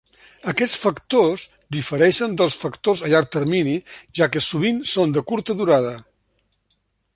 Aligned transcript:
Aquests 0.51 0.77
factors 0.83 1.43
difereixen 1.75 2.33
dels 2.43 2.57
factors 2.63 3.05
a 3.07 3.11
llarg 3.13 3.29
termini, 3.37 3.77
ja 4.21 4.31
que 4.37 4.43
sovint 4.49 4.83
són 4.95 5.15
de 5.19 5.27
curta 5.33 5.61
durada. 5.63 5.95